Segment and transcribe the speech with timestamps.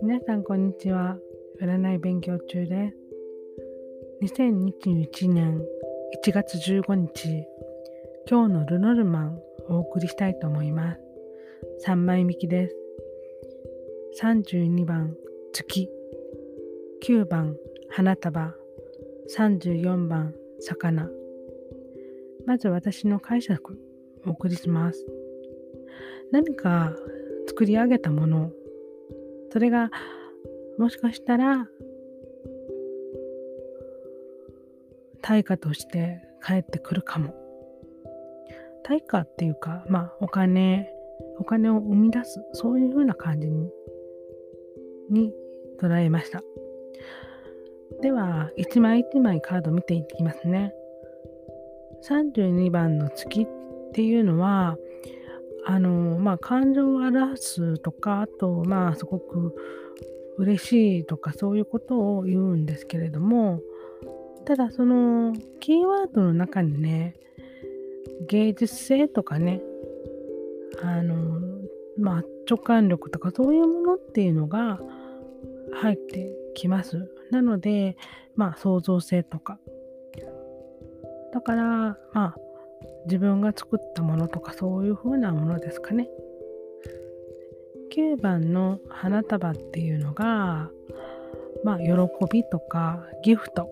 [0.00, 1.18] 皆さんこんにちは。
[1.60, 2.92] 占い勉強中で。
[4.24, 5.60] す2021年
[6.24, 7.44] 1月15日
[8.30, 9.36] 今日のルノルマン
[9.68, 11.00] をお送りしたいと思います。
[11.86, 12.76] 3枚引きです。
[14.22, 15.16] 32番
[15.52, 15.88] 月。
[17.04, 17.56] 9番
[17.88, 18.54] 花束。
[19.36, 21.10] 34番魚。
[22.46, 23.87] まず私の解釈。
[24.28, 25.06] お送りします。
[26.30, 26.94] 何か
[27.46, 28.52] 作り上げたもの
[29.50, 29.90] それが
[30.78, 31.66] もしかしたら
[35.22, 37.34] 対価として返ってくるかも。
[38.84, 40.90] 対価っていうかまあお金
[41.38, 43.70] お金を生み出すそういうふうな感じに
[45.10, 45.32] に
[45.80, 46.42] 捉えました。
[48.02, 50.74] では一枚一枚カード見ていきますね。
[52.08, 53.46] 32番の月っ
[53.88, 54.76] っていうのは
[55.66, 59.54] あのまあ感情を表すとかあとまあすごく
[60.38, 63.60] 嬉しいとかそういうことを言うんですけれども
[64.46, 67.14] ただそのキーワードの中にね
[68.28, 69.60] 芸術性とかね
[70.82, 71.40] あの
[71.98, 74.80] まあ直感力とかそういうものっていうのが
[75.74, 77.10] 入ってきます。
[77.30, 77.96] なので
[78.36, 79.58] まあ創造性とか
[81.32, 82.36] だからまあ
[83.06, 86.08] 自分が作ったものとかそういう風なものですかね。
[87.94, 90.70] 9番の花束っていうのが
[91.64, 91.86] まあ喜
[92.30, 93.68] びとかギフト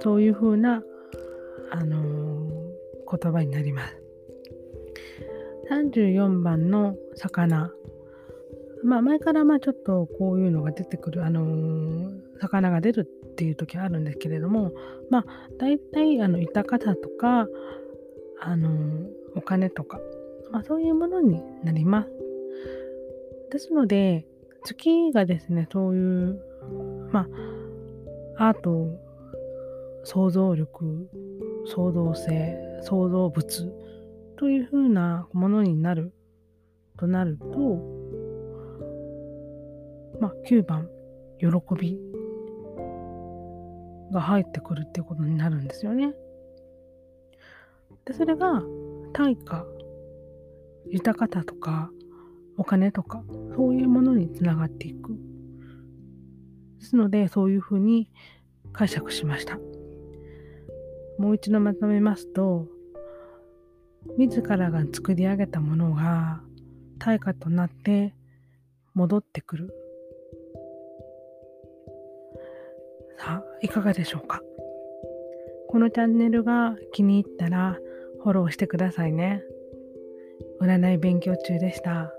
[0.00, 0.82] そういう風な
[1.70, 4.02] あのー、言葉になります。
[5.70, 7.72] 34番の魚
[8.84, 14.72] まあ前からまあちょっとこういうのが出てくるあのー、魚が出るっていう時あるんですけれども
[15.10, 15.24] まあ
[15.58, 17.48] 大体あの痛方とか
[18.40, 20.00] あのお金とか、
[20.50, 22.10] まあ、そういうものになります。
[23.50, 24.26] ですので
[24.64, 26.40] 月がですねそういう
[27.12, 27.26] ま
[28.38, 28.88] あアート
[30.04, 31.08] 想像力
[31.66, 33.72] 創造性創造物
[34.36, 36.12] というふうなものになる
[36.98, 38.01] となると
[40.22, 40.88] まあ9番
[41.40, 41.98] 喜び
[44.12, 46.14] が入ってくるっていうことになるんですよね。
[48.04, 48.62] でそれが
[49.12, 49.66] 対価
[50.88, 51.90] 豊かさとか
[52.56, 53.24] お金とか
[53.56, 55.18] そういうものにつながっていく。
[56.78, 58.08] ですのでそういうふうに
[58.72, 59.58] 解釈しました。
[61.18, 62.68] もう一度まとめますと
[64.18, 66.40] 自らが作り上げたものが
[67.00, 68.14] 対価となって
[68.94, 69.81] 戻ってくる
[73.60, 74.42] いかがでしょうか？
[75.68, 77.78] このチャンネルが気に入ったら
[78.22, 79.42] フォローしてくださいね。
[80.60, 82.12] 占い勉強中でした。